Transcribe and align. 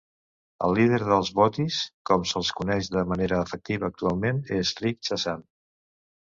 El 0.67 0.71
líder 0.77 0.99
dels 1.09 1.27
Boaties, 1.39 1.77
com 2.11 2.25
se'ls 2.31 2.49
coneix 2.61 2.89
de 2.95 3.03
manera 3.11 3.43
afectiva, 3.45 3.91
actualment 3.95 4.41
és 4.59 4.73
Rick 4.83 5.11
Chazan. 5.11 5.47